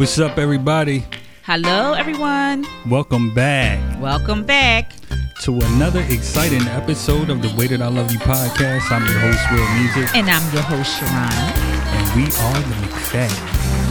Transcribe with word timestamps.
What's 0.00 0.16
up, 0.18 0.38
everybody? 0.38 1.04
Hello, 1.44 1.92
everyone. 1.92 2.64
Welcome 2.88 3.34
back 3.34 3.78
Welcome 4.00 4.44
back. 4.46 4.92
to 5.42 5.52
another 5.74 6.00
exciting 6.08 6.62
episode 6.68 7.28
of 7.28 7.42
the 7.42 7.48
Way 7.54 7.66
That 7.66 7.82
I 7.82 7.88
Love 7.88 8.10
You 8.10 8.18
podcast. 8.20 8.90
I'm 8.90 9.04
your 9.04 9.18
host, 9.20 9.38
Willmusiqk, 9.52 10.14
And 10.16 10.30
I'm 10.30 10.50
your 10.54 10.62
host, 10.62 10.98
Sharon. 10.98 11.12
and 11.12 12.14
we 12.16 12.22
are 12.24 12.60
the 12.64 12.74
McFadden. 12.86 13.36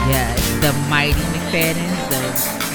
Yes, 0.10 0.42
the 0.62 0.74
mighty 0.90 1.14
McFadden, 1.14 1.88
the 2.10 2.22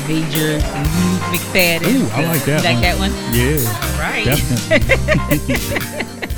major 0.06 0.60
Lee 0.78 1.18
McFadden. 1.36 1.90
Ooh, 1.90 2.06
I 2.12 2.24
like 2.26 2.44
that 2.44 2.62
like 2.62 2.80
that 2.82 2.96
one? 3.00 3.10
Yeah, 3.34 3.58
Right. 4.00 4.24
definitely. 4.26 5.56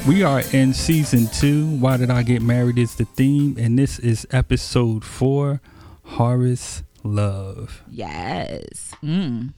we 0.08 0.22
are 0.22 0.40
in 0.52 0.72
season 0.72 1.26
two. 1.28 1.66
Why 1.76 1.98
Did 1.98 2.08
I 2.10 2.22
Get 2.22 2.40
Married 2.40 2.78
is 2.78 2.94
the 2.94 3.04
theme, 3.04 3.56
and 3.58 3.78
this 3.78 3.98
is 3.98 4.26
episode 4.30 5.04
four 5.04 5.60
Harvest 6.07 6.83
Love. 7.05 7.83
yes. 7.91 8.92
Mm. 9.02 9.52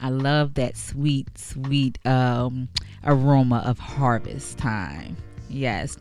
I 0.00 0.10
love 0.10 0.54
that 0.54 0.76
sweet, 0.76 1.38
sweet 1.38 1.98
um, 2.06 2.68
aroma 3.04 3.62
of 3.64 3.78
harvest 3.78 4.58
time. 4.58 5.16
Yes, 5.48 5.96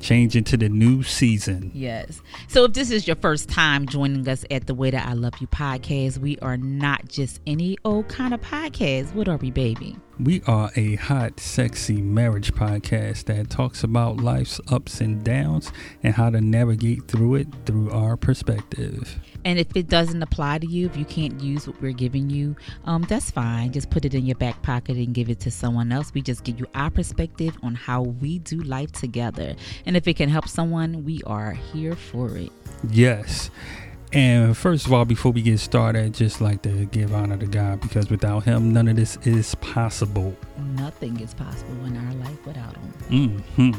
Change 0.00 0.36
into 0.36 0.56
the 0.56 0.68
new 0.68 1.02
season. 1.02 1.72
Yes. 1.74 2.22
So 2.46 2.64
if 2.64 2.72
this 2.72 2.90
is 2.90 3.06
your 3.08 3.16
first 3.16 3.48
time 3.48 3.86
joining 3.86 4.28
us 4.28 4.44
at 4.50 4.66
the 4.68 4.74
Way 4.74 4.90
That 4.90 5.06
I 5.06 5.12
Love 5.14 5.34
You 5.40 5.48
podcast, 5.48 6.18
we 6.18 6.38
are 6.38 6.56
not 6.56 7.08
just 7.08 7.40
any 7.48 7.76
old 7.84 8.08
kind 8.08 8.32
of 8.32 8.40
podcast. 8.40 9.12
What 9.14 9.28
are 9.28 9.36
we, 9.36 9.50
baby? 9.50 9.96
We 10.20 10.42
are 10.48 10.72
a 10.74 10.96
hot, 10.96 11.38
sexy 11.38 12.02
marriage 12.02 12.52
podcast 12.52 13.26
that 13.26 13.50
talks 13.50 13.84
about 13.84 14.16
life's 14.16 14.60
ups 14.68 15.00
and 15.00 15.22
downs 15.22 15.70
and 16.02 16.12
how 16.12 16.30
to 16.30 16.40
navigate 16.40 17.06
through 17.06 17.36
it 17.36 17.46
through 17.66 17.92
our 17.92 18.16
perspective. 18.16 19.20
And 19.44 19.60
if 19.60 19.68
it 19.76 19.88
doesn't 19.88 20.20
apply 20.20 20.58
to 20.58 20.66
you, 20.66 20.86
if 20.86 20.96
you 20.96 21.04
can't 21.04 21.40
use 21.40 21.68
what 21.68 21.80
we're 21.80 21.92
giving 21.92 22.30
you, 22.30 22.56
um, 22.84 23.02
that's 23.08 23.30
fine. 23.30 23.70
Just 23.70 23.90
put 23.90 24.04
it 24.04 24.12
in 24.12 24.26
your 24.26 24.34
back 24.34 24.60
pocket 24.62 24.96
and 24.96 25.14
give 25.14 25.30
it 25.30 25.38
to 25.40 25.52
someone 25.52 25.92
else. 25.92 26.12
We 26.12 26.20
just 26.20 26.42
give 26.42 26.58
you 26.58 26.66
our 26.74 26.90
perspective 26.90 27.56
on 27.62 27.76
how 27.76 28.02
we 28.02 28.40
do 28.40 28.60
life 28.62 28.90
together. 28.90 29.54
And 29.86 29.96
if 29.96 30.08
it 30.08 30.14
can 30.14 30.28
help 30.28 30.48
someone, 30.48 31.04
we 31.04 31.22
are 31.28 31.52
here 31.52 31.94
for 31.94 32.36
it. 32.36 32.50
Yes. 32.90 33.50
And 34.12 34.56
first 34.56 34.86
of 34.86 34.92
all, 34.92 35.04
before 35.04 35.32
we 35.32 35.42
get 35.42 35.58
started, 35.60 36.04
I'd 36.04 36.14
just 36.14 36.40
like 36.40 36.62
to 36.62 36.86
give 36.86 37.14
honor 37.14 37.36
to 37.36 37.46
God 37.46 37.80
because 37.80 38.08
without 38.10 38.44
Him, 38.44 38.72
none 38.72 38.88
of 38.88 38.96
this 38.96 39.16
is 39.24 39.54
possible. 39.56 40.34
Nothing 40.74 41.20
is 41.20 41.34
possible 41.34 41.84
in 41.84 41.96
our 41.96 42.14
life 42.14 42.46
without 42.46 42.74
Him. 43.10 43.38
hmm 43.40 43.72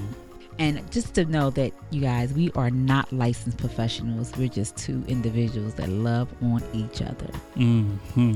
And 0.60 0.92
just 0.92 1.16
to 1.16 1.26
know 1.26 1.50
that 1.52 1.74
you 1.90 2.02
guys, 2.02 2.32
we 2.34 2.52
are 2.56 2.70
not 2.70 3.12
licensed 3.12 3.58
professionals. 3.58 4.32
We're 4.38 4.50
just 4.50 4.78
two 4.78 5.04
individuals 5.08 5.74
that 5.76 5.90
love 5.90 6.30
on 6.44 6.62
each 6.74 7.02
other. 7.02 7.28
hmm 7.56 8.36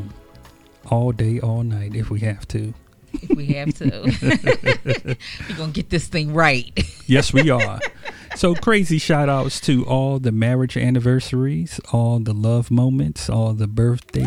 All 0.89 1.11
day, 1.11 1.39
all 1.41 1.63
night, 1.63 1.95
if 1.95 2.09
we 2.09 2.19
have 2.21 2.47
to. 2.49 2.73
If 3.13 3.37
we 3.37 3.45
have 3.53 3.71
to, 3.75 5.15
we're 5.49 5.55
gonna 5.55 5.71
get 5.71 5.91
this 5.91 6.07
thing 6.07 6.33
right. 6.33 6.71
Yes, 7.05 7.31
we 7.31 7.51
are. 7.51 7.79
so 8.35 8.55
crazy 8.55 8.97
shout 8.97 9.29
outs 9.29 9.59
to 9.61 9.85
all 9.85 10.19
the 10.19 10.31
marriage 10.31 10.75
anniversaries, 10.75 11.79
all 11.91 12.19
the 12.19 12.33
love 12.33 12.71
moments, 12.71 13.29
all 13.29 13.53
the 13.53 13.67
birthdays, 13.67 14.25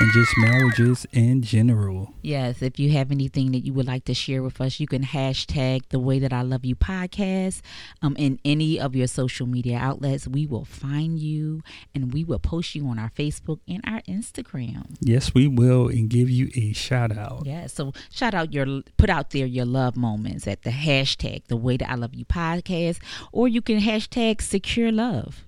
and 0.00 0.10
just 0.12 0.36
marriages 0.38 1.06
in 1.12 1.42
general. 1.42 2.14
yes, 2.22 2.62
if 2.62 2.78
you 2.78 2.90
have 2.92 3.10
anything 3.10 3.52
that 3.52 3.60
you 3.60 3.72
would 3.72 3.86
like 3.86 4.04
to 4.04 4.14
share 4.14 4.42
with 4.42 4.60
us, 4.60 4.80
you 4.80 4.86
can 4.86 5.02
hashtag 5.02 5.82
the 5.90 5.98
way 5.98 6.18
that 6.18 6.32
I 6.32 6.42
love 6.42 6.64
you 6.64 6.74
podcast 6.74 7.60
um, 8.02 8.16
in 8.18 8.40
any 8.44 8.80
of 8.80 8.96
your 8.96 9.06
social 9.06 9.46
media 9.46 9.78
outlets. 9.78 10.26
We 10.26 10.46
will 10.46 10.64
find 10.64 11.18
you 11.18 11.62
and 11.94 12.12
we 12.12 12.24
will 12.24 12.38
post 12.38 12.74
you 12.74 12.86
on 12.88 12.98
our 12.98 13.10
Facebook 13.10 13.60
and 13.68 13.80
our 13.86 14.00
Instagram. 14.02 14.96
Yes, 15.00 15.32
we 15.34 15.46
will, 15.46 15.88
and 15.88 16.08
give 16.08 16.28
you 16.28 16.50
a 16.56 16.72
shout 16.72 17.16
out. 17.16 17.42
Yeah, 17.44 17.66
so 17.68 17.92
shout 18.10 18.34
out 18.34 18.52
your 18.52 18.82
put 18.96 19.10
out 19.10 19.30
there 19.30 19.46
your 19.46 19.64
love 19.66 19.96
moments 19.96 20.46
at 20.48 20.62
the 20.62 20.70
hashtag 20.70 21.46
the 21.46 21.56
way 21.56 21.76
that 21.76 21.90
I 21.90 21.94
love 21.94 22.14
you 22.14 22.24
podcast, 22.24 22.98
or 23.32 23.46
you 23.48 23.62
can 23.62 23.78
hashtag 23.80 24.42
secure 24.42 24.90
love. 24.90 25.44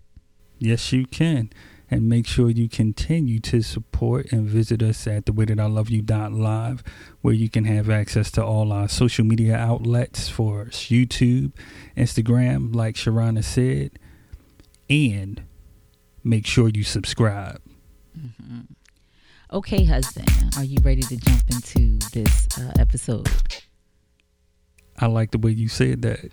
Yes, 0.59 0.93
you 0.93 1.07
can. 1.07 1.51
And 1.89 2.09
make 2.09 2.27
sure 2.27 2.51
you 2.51 2.69
continue 2.69 3.39
to 3.41 3.63
support 3.63 4.33
and 4.33 4.49
visit 4.49 4.83
us 4.83 5.07
at 5.07 5.27
thewaythatIloveyou.live, 5.27 6.83
where 7.21 7.35
you 7.35 7.49
can 7.49 7.65
have 7.65 7.89
access 7.89 8.31
to 8.33 8.45
all 8.45 8.73
our 8.73 8.89
social 8.89 9.25
media 9.25 9.57
outlets 9.57 10.29
for 10.29 10.63
us, 10.63 10.87
YouTube, 10.87 11.53
Instagram, 11.97 12.75
like 12.75 12.97
Sherona 12.97 13.45
said. 13.45 13.99
And 14.91 15.45
make 16.25 16.47
sure 16.47 16.69
you 16.69 16.83
subscribe. 16.83 17.61
Okay, 19.53 19.85
husband, 19.85 20.29
are 20.57 20.65
you 20.65 20.79
ready 20.83 21.03
to 21.03 21.17
jump 21.17 21.43
into 21.51 21.99
this 22.13 22.49
uh, 22.59 22.73
episode? 22.81 23.29
I 24.99 25.07
like 25.07 25.31
the 25.31 25.39
way 25.39 25.53
you 25.53 25.69
said 25.69 26.03
that. 26.03 26.31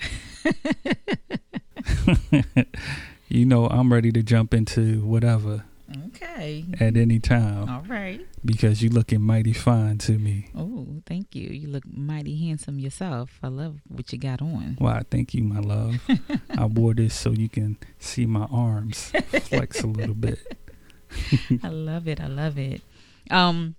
you 3.33 3.45
know, 3.45 3.67
I'm 3.67 3.91
ready 3.91 4.11
to 4.11 4.21
jump 4.23 4.53
into 4.53 5.03
whatever 5.05 5.65
Okay, 6.07 6.65
at 6.79 6.95
any 6.97 7.19
time 7.19 7.69
all 7.69 7.83
right. 7.87 8.25
because 8.43 8.81
you 8.81 8.89
looking 8.89 9.21
mighty 9.21 9.53
fine 9.53 9.97
to 9.99 10.13
me. 10.17 10.49
Oh, 10.55 10.87
thank 11.05 11.35
you. 11.35 11.49
You 11.49 11.67
look 11.67 11.83
mighty 11.85 12.47
handsome 12.47 12.79
yourself. 12.79 13.37
I 13.43 13.47
love 13.49 13.79
what 13.87 14.11
you 14.11 14.17
got 14.17 14.41
on. 14.41 14.75
Why, 14.79 15.01
thank 15.11 15.33
you, 15.33 15.43
my 15.43 15.59
love. 15.59 15.95
I 16.57 16.65
wore 16.65 16.93
this 16.93 17.13
so 17.13 17.31
you 17.31 17.49
can 17.49 17.77
see 17.99 18.25
my 18.25 18.45
arms 18.51 19.11
flex 19.43 19.81
a 19.83 19.87
little 19.87 20.15
bit. 20.27 20.39
I 21.61 21.67
love 21.69 22.07
it. 22.07 22.19
I 22.21 22.27
love 22.27 22.57
it. 22.57 22.81
Um, 23.29 23.75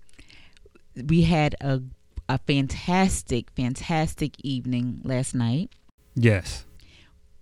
we 1.08 1.22
had 1.22 1.56
a 1.60 1.82
a 2.28 2.38
fantastic, 2.38 3.50
fantastic 3.50 4.34
evening 4.44 5.00
last 5.04 5.34
night. 5.34 5.70
Yes. 6.14 6.64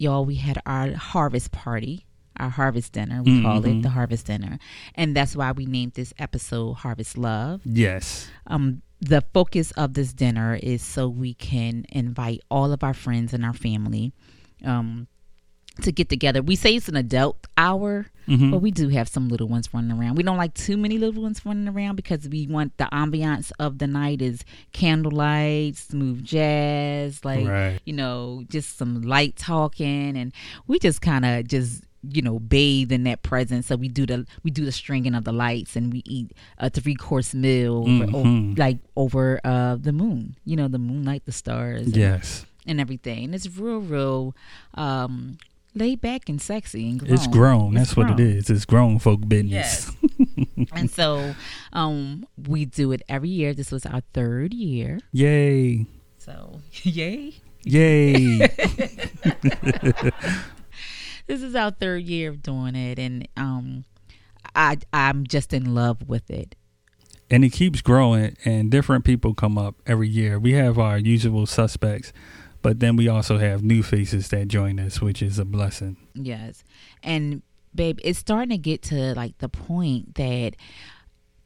Y'all 0.02 0.24
we 0.24 0.34
had 0.34 0.60
our 0.66 0.92
harvest 0.92 1.52
party 1.52 2.04
our 2.38 2.50
harvest 2.50 2.92
dinner 2.92 3.22
we 3.22 3.42
call 3.42 3.64
it 3.64 3.82
the 3.82 3.90
harvest 3.90 4.26
dinner. 4.26 4.58
And 4.94 5.14
that's 5.14 5.36
why 5.36 5.52
we 5.52 5.66
named 5.66 5.92
this 5.92 6.14
episode 6.18 6.74
harvest 6.74 7.16
love. 7.18 7.60
Yes. 7.64 8.28
um 8.46 8.82
the 9.00 9.22
focus 9.34 9.72
of 9.72 9.94
this 9.94 10.12
dinner 10.12 10.58
is 10.62 10.80
so 10.80 11.08
we 11.08 11.34
can 11.34 11.84
invite 11.90 12.40
all 12.50 12.72
of 12.72 12.84
our 12.84 12.94
friends 12.94 13.34
and 13.34 13.44
our 13.44 13.52
family 13.52 14.12
um 14.64 15.08
to 15.80 15.90
get 15.90 16.08
together 16.10 16.42
we 16.42 16.54
say 16.54 16.74
it's 16.76 16.88
an 16.88 16.96
adult 16.96 17.46
hour 17.56 18.06
Mhm. 18.28 18.50
but 18.52 18.58
we 18.58 18.70
do 18.70 18.88
have 18.90 19.08
some 19.08 19.28
little 19.28 19.48
ones 19.48 19.68
running 19.74 19.90
around 19.90 20.16
we 20.16 20.22
don't 20.22 20.36
like 20.36 20.54
too 20.54 20.76
many 20.76 20.96
little 20.98 21.22
ones 21.22 21.44
running 21.44 21.66
around 21.66 21.96
because 21.96 22.28
we 22.28 22.46
want 22.46 22.76
the 22.76 22.84
ambiance 22.92 23.50
of 23.58 23.78
the 23.78 23.86
night 23.86 24.20
is 24.22 24.44
candlelight 24.72 25.76
smooth 25.76 26.22
jazz 26.24 27.24
like 27.24 27.46
right. 27.48 27.80
you 27.84 27.92
know, 27.92 28.44
just 28.48 28.76
some 28.76 29.02
light 29.02 29.36
talking, 29.36 30.16
and 30.16 30.32
we 30.66 30.78
just 30.78 31.00
kind 31.00 31.24
of 31.24 31.46
just 31.48 31.82
you 32.08 32.20
know 32.20 32.38
bathe 32.38 32.92
in 32.92 33.04
that 33.04 33.22
presence. 33.22 33.66
So 33.68 33.76
we 33.76 33.88
do 33.88 34.04
the 34.06 34.26
we 34.44 34.50
do 34.50 34.64
the 34.64 34.72
stringing 34.72 35.14
of 35.14 35.24
the 35.24 35.32
lights, 35.32 35.74
and 35.76 35.92
we 35.92 36.02
eat 36.04 36.32
a 36.58 36.68
three 36.70 36.94
course 36.94 37.34
meal 37.34 37.84
over, 37.88 38.04
o- 38.16 38.24
Mhm. 38.24 38.58
like 38.58 38.78
over 38.96 39.40
uh, 39.44 39.76
the 39.76 39.92
moon. 39.92 40.36
You 40.44 40.56
know, 40.56 40.68
the 40.68 40.78
moonlight, 40.78 41.24
the 41.24 41.32
stars, 41.32 41.86
and, 41.86 41.96
Yes. 41.96 42.44
and 42.66 42.80
everything. 42.80 43.24
And 43.24 43.34
it's 43.34 43.48
real, 43.56 43.80
real 43.80 44.34
um, 44.74 45.38
laid 45.74 46.00
back 46.00 46.28
and 46.28 46.40
sexy 46.40 46.90
and 46.90 47.00
grown. 47.00 47.12
It's 47.12 47.26
grown. 47.26 47.76
It's 47.76 47.88
That's 47.88 47.96
what 47.96 48.10
it 48.10 48.20
is. 48.20 48.50
It's 48.50 48.64
grown 48.64 48.98
folk 48.98 49.26
business. 49.28 49.90
Yes. 49.98 50.66
and 50.72 50.90
so 50.90 51.34
um, 51.72 52.26
we 52.48 52.64
do 52.64 52.92
it 52.92 53.02
every 53.08 53.30
year. 53.30 53.54
This 53.54 53.70
was 53.70 53.86
our 53.86 54.02
third 54.12 54.54
year. 54.54 55.00
Yay. 55.12 55.86
So 56.18 56.60
yay. 56.82 57.34
Yay. 57.64 58.38
this 61.26 61.42
is 61.42 61.54
our 61.54 61.70
third 61.70 62.02
year 62.02 62.30
of 62.30 62.42
doing 62.42 62.74
it 62.74 62.98
and 62.98 63.28
um 63.36 63.84
i 64.56 64.76
i'm 64.92 65.24
just 65.24 65.52
in 65.52 65.72
love 65.72 66.08
with 66.08 66.28
it 66.28 66.56
and 67.32 67.44
it 67.46 67.50
keeps 67.50 67.80
growing 67.80 68.36
and 68.44 68.70
different 68.70 69.06
people 69.06 69.32
come 69.32 69.56
up 69.56 69.76
every 69.86 70.06
year. 70.08 70.38
We 70.38 70.52
have 70.52 70.78
our 70.78 70.98
usual 70.98 71.46
suspects, 71.46 72.12
but 72.62 72.80
then 72.80 72.96
we 72.96 73.08
also 73.08 73.38
have 73.38 73.62
new 73.62 73.82
faces 73.82 74.28
that 74.28 74.48
join 74.48 74.78
us, 74.80 75.00
which 75.00 75.20
is 75.22 75.38
a 75.38 75.44
blessing. 75.44 75.96
yes 76.14 76.64
and 77.02 77.42
babe 77.74 77.98
it's 78.04 78.18
starting 78.18 78.50
to 78.50 78.58
get 78.58 78.82
to 78.82 79.14
like 79.14 79.36
the 79.38 79.48
point 79.48 80.14
that 80.16 80.54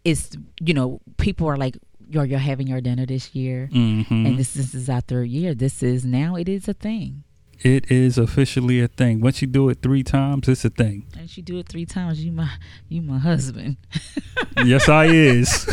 it's 0.05 0.37
you 0.61 0.75
know 0.75 1.01
people 1.19 1.47
are 1.49 1.57
like 1.57 1.77
you're, 2.09 2.25
you're 2.25 2.39
having 2.39 2.67
your 2.69 2.81
dinner 2.81 3.07
this 3.07 3.35
year 3.35 3.69
Mm-hmm. 3.73 4.27
and 4.27 4.39
this, 4.39 4.55
this 4.55 4.75
is 4.75 4.89
our 4.89 5.01
third 5.01 5.29
year 5.29 5.55
this 5.55 5.83
is 5.83 6.05
now 6.05 6.37
it 6.37 6.49
is 6.49 6.69
a 6.69 6.75
thing 6.75 7.25
It 7.63 7.91
is 7.91 8.19
officially 8.19 8.81
a 8.81 8.89
thing. 8.89 9.21
Once 9.21 9.41
you 9.41 9.49
do 9.49 9.69
it 9.71 9.81
three 9.83 10.03
times, 10.03 10.47
it's 10.49 10.65
a 10.65 10.71
thing. 10.71 11.07
and 11.19 11.35
you 11.37 11.43
do 11.43 11.59
it 11.59 11.69
three 11.69 11.87
times 11.87 12.25
you 12.25 12.31
my 12.33 12.51
you 12.89 13.01
my 13.03 13.19
husband 13.19 13.77
yes, 14.65 14.89
I 14.89 15.07
is. 15.07 15.67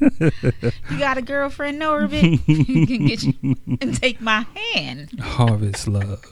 you 0.20 0.98
got 0.98 1.18
a 1.18 1.22
girlfriend 1.22 1.80
norbit 1.80 2.40
you 2.46 2.86
can 2.86 3.06
get 3.06 3.22
you 3.22 3.34
and 3.80 3.96
take 4.00 4.20
my 4.20 4.46
hand 4.74 5.18
Harvest 5.20 5.88
love. 5.88 6.22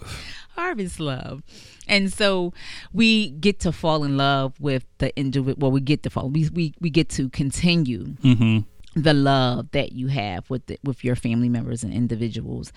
harvest 0.56 1.00
love. 1.00 1.42
And 1.88 2.12
so 2.12 2.52
we 2.92 3.30
get 3.30 3.60
to 3.60 3.72
fall 3.72 4.04
in 4.04 4.16
love 4.16 4.58
with 4.60 4.84
the 4.98 5.16
individual. 5.18 5.56
Well, 5.58 5.70
we 5.72 5.80
get 5.80 6.02
to 6.04 6.10
fall. 6.10 6.28
We 6.30 6.48
we 6.50 6.74
we 6.80 6.90
get 6.90 7.08
to 7.10 7.28
continue. 7.30 8.14
Mm-hmm. 8.22 8.60
The 8.96 9.12
love 9.12 9.72
that 9.72 9.90
you 9.92 10.06
have 10.06 10.48
with 10.48 10.66
the, 10.66 10.78
with 10.84 11.02
your 11.02 11.16
family 11.16 11.48
members 11.48 11.82
and 11.82 11.92
individuals, 11.92 12.72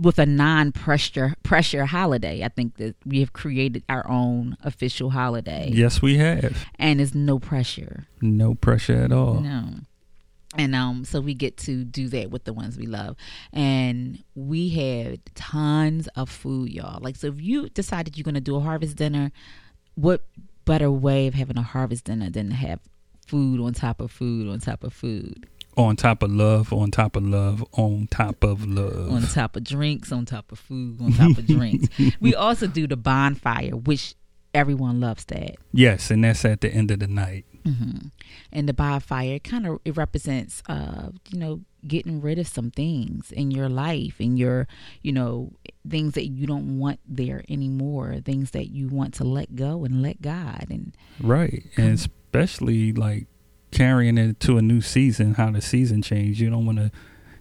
with 0.00 0.18
a 0.18 0.26
non 0.26 0.72
pressure 0.72 1.34
pressure 1.42 1.86
holiday. 1.86 2.44
I 2.44 2.48
think 2.48 2.76
that 2.76 2.96
we 3.04 3.20
have 3.20 3.32
created 3.32 3.84
our 3.88 4.08
own 4.08 4.56
official 4.62 5.10
holiday. 5.10 5.70
Yes, 5.72 6.00
we 6.02 6.18
have. 6.18 6.66
And 6.78 7.00
it's 7.00 7.14
no 7.14 7.38
pressure. 7.38 8.06
No 8.20 8.54
pressure 8.54 8.96
at 8.96 9.12
all. 9.12 9.40
No. 9.40 9.64
And 10.56 10.74
um, 10.74 11.04
so 11.04 11.20
we 11.20 11.34
get 11.34 11.56
to 11.58 11.84
do 11.84 12.08
that 12.08 12.30
with 12.30 12.44
the 12.44 12.54
ones 12.54 12.78
we 12.78 12.86
love, 12.86 13.16
and 13.52 14.24
we 14.34 14.70
had 14.70 15.20
tons 15.34 16.08
of 16.16 16.30
food, 16.30 16.70
y'all. 16.70 17.00
Like, 17.02 17.16
so 17.16 17.26
if 17.26 17.40
you 17.40 17.68
decided 17.68 18.16
you're 18.16 18.24
gonna 18.24 18.40
do 18.40 18.56
a 18.56 18.60
harvest 18.60 18.96
dinner, 18.96 19.30
what 19.94 20.24
better 20.64 20.90
way 20.90 21.26
of 21.26 21.34
having 21.34 21.58
a 21.58 21.62
harvest 21.62 22.04
dinner 22.04 22.30
than 22.30 22.48
to 22.48 22.54
have 22.54 22.80
food 23.26 23.60
on 23.60 23.74
top 23.74 24.00
of 24.00 24.10
food 24.10 24.48
on 24.48 24.58
top 24.58 24.84
of 24.84 24.94
food? 24.94 25.46
On 25.78 25.94
top 25.94 26.22
of 26.24 26.30
love, 26.32 26.72
on 26.72 26.90
top 26.90 27.14
of 27.14 27.24
love, 27.24 27.64
on 27.72 28.08
top 28.10 28.42
of 28.42 28.66
love. 28.66 29.12
On 29.12 29.22
top 29.22 29.54
of 29.54 29.62
drinks, 29.62 30.10
on 30.10 30.26
top 30.26 30.50
of 30.50 30.58
food, 30.58 31.00
on 31.00 31.12
top 31.12 31.38
of 31.38 31.46
drinks. 31.46 31.88
We 32.20 32.34
also 32.34 32.66
do 32.66 32.86
the 32.86 32.96
bonfire, 32.96 33.70
which 33.70 34.14
everyone 34.52 35.00
loves 35.00 35.24
that. 35.26 35.56
Yes, 35.72 36.10
and 36.10 36.24
that's 36.24 36.44
at 36.44 36.62
the 36.62 36.68
end 36.68 36.90
of 36.90 36.98
the 36.98 37.06
night. 37.06 37.44
Mm-hmm. 37.64 38.08
And 38.52 38.68
the 38.68 38.72
bonfire 38.72 39.38
kind 39.38 39.66
of 39.66 39.78
it 39.84 39.96
represents, 39.96 40.62
uh, 40.68 41.10
you 41.28 41.38
know, 41.38 41.60
getting 41.86 42.20
rid 42.20 42.38
of 42.38 42.48
some 42.48 42.70
things 42.72 43.30
in 43.30 43.52
your 43.52 43.68
life 43.68 44.16
and 44.18 44.36
your, 44.36 44.66
you 45.02 45.12
know, 45.12 45.52
things 45.88 46.14
that 46.14 46.26
you 46.26 46.46
don't 46.46 46.78
want 46.78 46.98
there 47.06 47.44
anymore, 47.48 48.16
things 48.24 48.50
that 48.50 48.70
you 48.70 48.88
want 48.88 49.14
to 49.14 49.24
let 49.24 49.54
go 49.54 49.84
and 49.84 50.02
let 50.02 50.20
God 50.20 50.66
and 50.70 50.96
right, 51.20 51.64
and 51.76 51.94
especially 51.94 52.92
like 52.92 53.28
carrying 53.70 54.18
it 54.18 54.40
to 54.40 54.58
a 54.58 54.62
new 54.62 54.80
season, 54.80 55.34
how 55.34 55.50
the 55.50 55.60
season 55.60 56.02
changed. 56.02 56.40
You 56.40 56.50
don't 56.50 56.66
want 56.66 56.78
to 56.78 56.90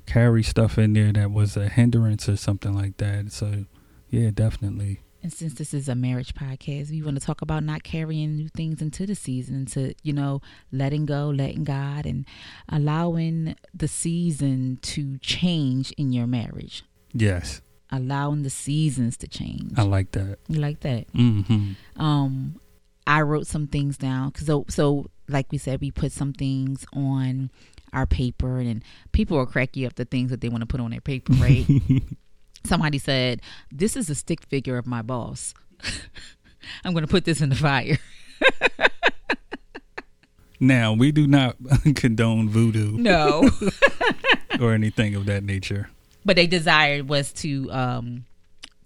carry 0.05 0.43
stuff 0.43 0.77
in 0.77 0.93
there 0.93 1.11
that 1.11 1.31
was 1.31 1.57
a 1.57 1.67
hindrance 1.69 2.27
or 2.29 2.37
something 2.37 2.73
like 2.73 2.97
that. 2.97 3.31
So, 3.31 3.65
yeah, 4.09 4.31
definitely. 4.33 5.01
And 5.23 5.33
since 5.33 5.55
this 5.55 5.73
is 5.73 5.89
a 5.89 5.95
marriage 5.95 6.33
podcast, 6.33 6.91
we 6.91 7.01
want 7.01 7.19
to 7.19 7.25
talk 7.25 7.41
about 7.41 7.63
not 7.63 7.83
carrying 7.83 8.35
new 8.35 8.47
things 8.49 8.81
into 8.81 9.05
the 9.05 9.15
season, 9.15 9.65
to, 9.67 9.93
you 10.03 10.13
know, 10.13 10.41
letting 10.71 11.05
go, 11.05 11.29
letting 11.29 11.63
God, 11.63 12.05
and 12.05 12.25
allowing 12.69 13.55
the 13.73 13.87
season 13.87 14.79
to 14.83 15.17
change 15.17 15.91
in 15.93 16.13
your 16.13 16.27
marriage. 16.27 16.83
Yes. 17.13 17.61
Allowing 17.91 18.43
the 18.43 18.49
seasons 18.49 19.17
to 19.17 19.27
change. 19.27 19.73
I 19.75 19.81
like 19.81 20.11
that. 20.11 20.37
You 20.47 20.59
like 20.59 20.81
that? 20.81 21.11
Mm-hmm. 21.13 22.01
Um, 22.01 22.61
I 23.05 23.21
wrote 23.21 23.47
some 23.47 23.67
things 23.67 23.97
down 23.97 24.29
because 24.29 24.45
so, 24.45 24.65
so 24.69 25.09
like 25.27 25.51
we 25.51 25.57
said, 25.57 25.81
we 25.81 25.91
put 25.91 26.11
some 26.11 26.33
things 26.33 26.85
on 26.93 27.51
our 27.93 28.05
paper, 28.05 28.59
and 28.59 28.83
people 29.11 29.37
will 29.37 29.45
crack 29.45 29.75
you 29.75 29.87
up 29.87 29.95
the 29.95 30.05
things 30.05 30.29
that 30.29 30.41
they 30.41 30.49
want 30.49 30.61
to 30.61 30.65
put 30.65 30.79
on 30.79 30.91
their 30.91 31.01
paper, 31.01 31.33
right? 31.33 31.65
Somebody 32.63 32.97
said, 32.97 33.41
"This 33.71 33.95
is 33.95 34.09
a 34.09 34.15
stick 34.15 34.41
figure 34.43 34.77
of 34.77 34.87
my 34.87 35.01
boss. 35.01 35.53
I'm 36.83 36.93
going 36.93 37.05
to 37.05 37.11
put 37.11 37.25
this 37.25 37.41
in 37.41 37.49
the 37.49 37.55
fire." 37.55 37.97
now 40.59 40.93
we 40.93 41.11
do 41.11 41.27
not 41.27 41.55
condone 41.95 42.49
voodoo, 42.49 42.97
no, 42.97 43.49
or 44.59 44.73
anything 44.73 45.15
of 45.15 45.25
that 45.25 45.43
nature. 45.43 45.89
But 46.25 46.35
they 46.35 46.47
desired 46.47 47.07
was 47.07 47.31
to 47.33 47.71
um, 47.71 48.25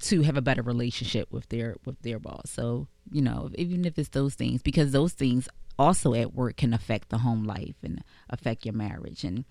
to 0.02 0.22
have 0.22 0.38
a 0.38 0.42
better 0.42 0.62
relationship 0.62 1.32
with 1.32 1.50
their 1.50 1.76
with 1.86 2.00
their 2.02 2.20
boss. 2.20 2.52
So 2.52 2.88
you 3.12 3.22
know, 3.22 3.50
even 3.56 3.86
if 3.86 3.98
it's 3.98 4.10
those 4.10 4.36
things, 4.36 4.62
because 4.62 4.92
those 4.92 5.14
things 5.14 5.48
also 5.78 6.14
at 6.14 6.34
work 6.34 6.58
can 6.58 6.74
affect 6.74 7.10
the 7.10 7.20
home 7.20 7.44
life 7.44 7.76
and 7.84 8.04
affect 8.30 8.66
your 8.66 8.74
marriage 8.74 9.24
and 9.24 9.46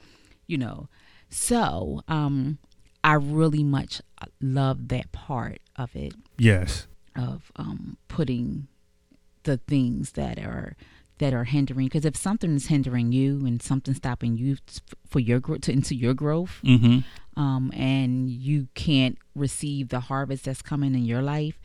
you 0.46 0.58
know. 0.58 0.88
So 1.28 2.02
um 2.08 2.58
i 3.02 3.14
really 3.14 3.64
much 3.64 4.02
love 4.40 4.88
that 4.88 5.12
part 5.12 5.60
of 5.76 5.94
it. 5.94 6.14
Yes. 6.38 6.86
Of 7.16 7.52
um 7.56 7.96
putting 8.08 8.68
the 9.44 9.56
things 9.56 10.12
that 10.12 10.38
are 10.38 10.76
that 11.20 11.34
are 11.34 11.44
hindering 11.44 11.86
because 11.86 12.04
if 12.06 12.16
something 12.16 12.56
is 12.56 12.66
hindering 12.66 13.12
you 13.12 13.44
and 13.46 13.62
something 13.62 13.94
stopping 13.94 14.36
you 14.36 14.56
for 15.06 15.20
your 15.20 15.38
growth 15.38 15.68
into 15.68 15.94
your 15.94 16.14
growth 16.14 16.60
mm-hmm. 16.64 16.98
um 17.40 17.70
and 17.74 18.30
you 18.30 18.68
can't 18.74 19.18
receive 19.34 19.90
the 19.90 20.00
harvest 20.00 20.46
that's 20.46 20.62
coming 20.62 20.94
in 20.94 21.04
your 21.04 21.20
life 21.20 21.60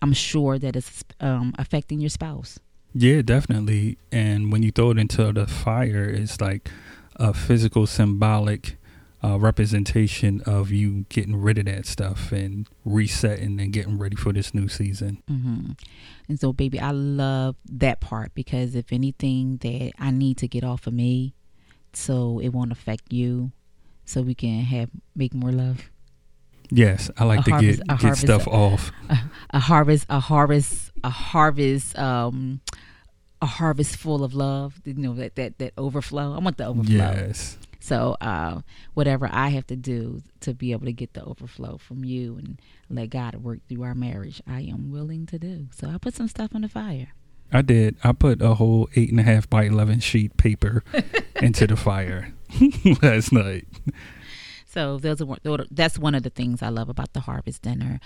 i'm 0.00 0.12
sure 0.12 0.60
that 0.60 0.76
it's 0.76 1.02
um 1.18 1.52
affecting 1.58 2.00
your 2.00 2.08
spouse 2.08 2.60
yeah, 2.94 3.22
definitely. 3.22 3.98
And 4.10 4.52
when 4.52 4.62
you 4.62 4.70
throw 4.70 4.90
it 4.90 4.98
into 4.98 5.32
the 5.32 5.46
fire, 5.46 6.04
it's 6.04 6.40
like 6.40 6.68
a 7.16 7.32
physical, 7.32 7.86
symbolic 7.86 8.76
uh, 9.22 9.38
representation 9.38 10.40
of 10.46 10.70
you 10.70 11.04
getting 11.10 11.36
rid 11.36 11.58
of 11.58 11.66
that 11.66 11.86
stuff 11.86 12.32
and 12.32 12.66
resetting 12.84 13.60
and 13.60 13.72
getting 13.72 13.98
ready 13.98 14.16
for 14.16 14.32
this 14.32 14.54
new 14.54 14.68
season. 14.68 15.22
Mm-hmm. 15.30 15.72
And 16.28 16.40
so, 16.40 16.52
baby, 16.52 16.80
I 16.80 16.90
love 16.92 17.56
that 17.70 18.00
part 18.00 18.34
because 18.34 18.74
if 18.74 18.92
anything 18.92 19.58
that 19.58 19.92
I 19.98 20.10
need 20.10 20.38
to 20.38 20.48
get 20.48 20.64
off 20.64 20.86
of 20.86 20.94
me, 20.94 21.34
so 21.92 22.38
it 22.38 22.50
won't 22.50 22.72
affect 22.72 23.12
you, 23.12 23.52
so 24.04 24.22
we 24.22 24.34
can 24.34 24.62
have 24.62 24.90
make 25.14 25.34
more 25.34 25.52
love. 25.52 25.90
Yes, 26.70 27.10
I 27.18 27.24
like 27.24 27.40
a 27.40 27.42
to 27.42 27.50
harvest, 27.50 27.78
get 27.80 27.88
get 27.88 28.00
harvest, 28.00 28.22
stuff 28.22 28.48
off. 28.48 28.92
A, 29.08 29.18
a, 29.50 29.58
harvest, 29.58 30.06
a 30.08 30.20
harvest, 30.20 30.89
a 31.04 31.10
harvest, 31.10 31.98
um, 31.98 32.60
a 33.42 33.46
harvest 33.46 33.96
full 33.96 34.24
of 34.24 34.34
love. 34.34 34.80
You 34.84 34.94
know 34.94 35.14
that 35.14 35.36
that 35.36 35.58
that 35.58 35.72
overflow. 35.78 36.34
I 36.34 36.38
want 36.38 36.56
the 36.56 36.66
overflow. 36.66 36.94
Yes. 36.94 37.58
So 37.80 38.16
uh, 38.20 38.60
whatever 38.92 39.28
I 39.32 39.48
have 39.48 39.66
to 39.68 39.76
do 39.76 40.22
to 40.40 40.52
be 40.52 40.72
able 40.72 40.84
to 40.84 40.92
get 40.92 41.14
the 41.14 41.24
overflow 41.24 41.78
from 41.78 42.04
you 42.04 42.36
and 42.36 42.60
let 42.90 43.08
God 43.08 43.36
work 43.36 43.60
through 43.68 43.82
our 43.82 43.94
marriage, 43.94 44.42
I 44.46 44.60
am 44.60 44.90
willing 44.90 45.24
to 45.26 45.38
do. 45.38 45.68
So 45.72 45.88
I 45.88 45.96
put 45.96 46.14
some 46.14 46.28
stuff 46.28 46.54
on 46.54 46.60
the 46.60 46.68
fire. 46.68 47.14
I 47.52 47.62
did. 47.62 47.96
I 48.04 48.12
put 48.12 48.42
a 48.42 48.54
whole 48.54 48.88
eight 48.94 49.10
and 49.10 49.18
a 49.18 49.24
half 49.24 49.48
by 49.48 49.64
eleven 49.64 50.00
sheet 50.00 50.36
paper 50.36 50.84
into 51.36 51.66
the 51.66 51.76
fire 51.76 52.32
last 53.02 53.32
night. 53.32 53.66
So 54.66 54.98
those 54.98 55.20
are 55.20 55.66
that's 55.70 55.98
one 55.98 56.14
of 56.14 56.22
the 56.22 56.30
things 56.30 56.62
I 56.62 56.68
love 56.68 56.88
about 56.88 57.12
the 57.12 57.20
harvest 57.20 57.62
dinner. 57.62 57.98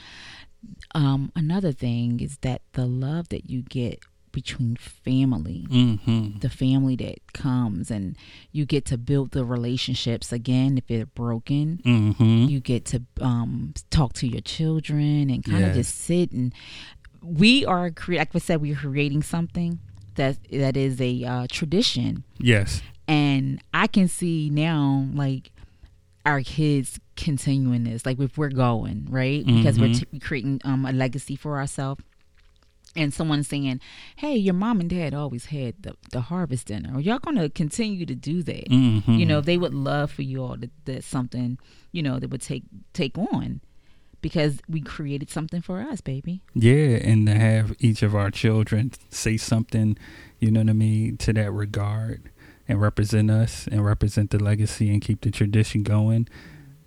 Um, 0.95 1.33
another 1.35 1.73
thing 1.73 2.21
is 2.21 2.39
that 2.39 2.63
the 2.73 2.87
love 2.87 3.29
that 3.31 3.51
you 3.51 3.63
get 3.63 4.01
between 4.33 4.77
family, 4.77 5.67
mm-hmm. 5.71 6.39
the 6.41 6.51
family 6.51 6.97
that 6.97 7.33
comes, 7.33 7.91
and 7.91 8.17
you 8.51 8.67
get 8.67 8.85
to 8.87 8.99
build 8.99 9.31
the 9.31 9.45
relationships 9.45 10.33
again 10.33 10.77
if 10.77 10.87
they're 10.89 11.07
broken. 11.07 11.81
Mm-hmm. 11.85 12.47
You 12.49 12.61
get 12.61 12.85
to 12.87 13.03
um, 13.21 13.75
talk 13.91 14.13
to 14.15 14.27
your 14.27 14.41
children 14.41 15.31
and 15.31 15.45
kind 15.45 15.61
yes. 15.61 15.69
of 15.71 15.75
just 15.77 16.01
sit 16.01 16.33
and 16.33 16.53
we 17.25 17.65
are 17.65 17.91
cre- 17.91 18.17
like 18.17 18.35
I 18.35 18.39
said, 18.39 18.61
we're 18.61 18.77
creating 18.77 19.23
something 19.23 19.79
that 20.17 20.37
that 20.51 20.77
is 20.77 21.01
a 21.01 21.25
uh, 21.25 21.47
tradition. 21.51 22.25
Yes, 22.39 22.83
and 23.09 23.63
I 23.73 23.87
can 23.87 24.09
see 24.09 24.51
now 24.51 25.07
like 25.15 25.53
our 26.27 26.41
kids 26.43 27.01
continuing 27.17 27.85
this 27.85 28.05
like 28.05 28.19
if 28.19 28.37
we're 28.37 28.49
going 28.49 29.07
right 29.11 29.45
because 29.47 29.79
mm-hmm. 29.79 29.93
we're 29.93 29.95
t- 29.95 30.21
creating 30.21 30.61
um, 30.65 30.85
a 30.85 30.93
legacy 30.93 31.37
for 31.37 31.59
ourselves 31.59 32.03
and 32.97 33.13
someone 33.13 33.43
saying 33.43 33.81
hey 34.17 34.35
your 34.35 34.55
mom 34.55 34.81
and 34.81 34.91
dad 34.91 35.15
always 35.15 35.47
had 35.47 35.75
the, 35.83 35.95
the 36.13 36.23
harvest 36.23 36.67
dinner 36.67 36.93
are 36.95 37.01
y'all 37.01 37.19
gonna 37.19 37.49
continue 37.49 38.05
to 38.07 38.15
do 38.15 38.43
that 38.43 38.69
mm-hmm. 38.69 39.13
you 39.13 39.27
know 39.27 39.41
they 39.41 39.57
would 39.57 39.75
love 39.75 40.11
for 40.11 40.23
you 40.23 40.43
all 40.43 40.57
to 40.57 40.71
that 40.85 41.05
something 41.05 41.59
you 41.93 42.03
know 42.03 42.19
that 42.19 42.31
would 42.31 42.43
take 42.43 42.65
take 42.93 43.17
on 43.17 43.61
because 44.21 44.59
we 44.69 44.81
created 44.81 45.31
something 45.31 45.61
for 45.61 45.81
us 45.81 46.01
baby 46.01 46.41
yeah 46.55 46.97
and 47.03 47.27
to 47.27 47.35
have 47.35 47.75
each 47.79 48.03
of 48.03 48.15
our 48.15 48.31
children 48.31 48.91
say 49.11 49.37
something 49.37 49.97
you 50.39 50.51
know 50.51 50.61
what 50.61 50.71
i 50.71 50.73
mean 50.73 51.17
to 51.17 51.33
that 51.33 51.51
regard 51.53 52.31
and 52.69 52.81
represent 52.81 53.31
us 53.31 53.67
and 53.71 53.85
represent 53.85 54.31
the 54.31 54.43
legacy 54.43 54.91
and 54.91 55.03
keep 55.03 55.21
the 55.21 55.31
tradition 55.31 55.83
going. 55.83 56.29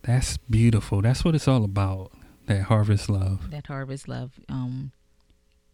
That's 0.04 0.38
beautiful. 0.38 1.02
That's 1.02 1.26
what 1.26 1.36
it's 1.36 1.48
all 1.48 1.64
about. 1.64 2.12
That 2.46 2.64
harvest 2.64 3.10
love. 3.10 3.52
That 3.52 3.68
harvest 3.68 4.08
love. 4.08 4.40
Um, 4.48 4.92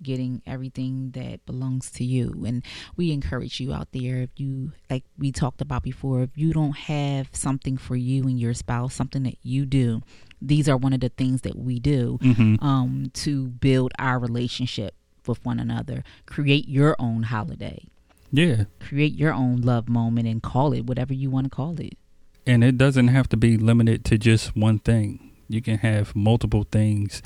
getting 0.01 0.41
everything 0.45 1.11
that 1.11 1.45
belongs 1.45 1.89
to 1.91 2.03
you. 2.03 2.43
And 2.45 2.63
we 2.95 3.11
encourage 3.11 3.59
you 3.59 3.73
out 3.73 3.87
there 3.91 4.17
if 4.17 4.29
you 4.35 4.73
like 4.89 5.03
we 5.17 5.31
talked 5.31 5.61
about 5.61 5.83
before, 5.83 6.23
if 6.23 6.31
you 6.35 6.53
don't 6.53 6.75
have 6.75 7.29
something 7.31 7.77
for 7.77 7.95
you 7.95 8.23
and 8.23 8.39
your 8.39 8.53
spouse, 8.53 8.93
something 8.93 9.23
that 9.23 9.37
you 9.41 9.65
do, 9.65 10.01
these 10.41 10.67
are 10.67 10.77
one 10.77 10.93
of 10.93 10.99
the 10.99 11.09
things 11.09 11.41
that 11.41 11.57
we 11.57 11.79
do 11.79 12.19
mm-hmm. 12.21 12.63
um, 12.63 13.11
to 13.13 13.47
build 13.47 13.93
our 13.97 14.19
relationship 14.19 14.93
with 15.25 15.43
one 15.45 15.59
another. 15.59 16.03
Create 16.25 16.67
your 16.67 16.95
own 16.99 17.23
holiday. 17.23 17.85
Yeah. 18.31 18.65
Create 18.79 19.13
your 19.13 19.33
own 19.33 19.61
love 19.61 19.87
moment 19.87 20.27
and 20.27 20.41
call 20.41 20.73
it 20.73 20.85
whatever 20.85 21.13
you 21.13 21.29
want 21.29 21.45
to 21.45 21.49
call 21.49 21.79
it. 21.79 21.97
And 22.45 22.63
it 22.63 22.77
doesn't 22.77 23.07
have 23.07 23.29
to 23.29 23.37
be 23.37 23.57
limited 23.57 24.03
to 24.05 24.17
just 24.17 24.55
one 24.55 24.79
thing. 24.79 25.31
You 25.47 25.61
can 25.61 25.77
have 25.79 26.15
multiple 26.15 26.65
things 26.69 27.21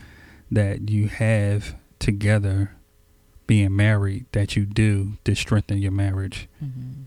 that 0.51 0.89
you 0.89 1.07
have 1.07 1.75
together 1.99 2.75
being 3.47 3.75
married 3.75 4.25
that 4.33 4.55
you 4.55 4.65
do 4.65 5.13
to 5.23 5.35
strengthen 5.35 5.79
your 5.79 5.91
marriage. 5.91 6.47
Mm-hmm. 6.63 7.03